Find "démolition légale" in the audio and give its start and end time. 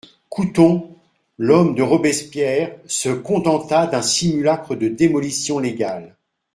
4.87-6.17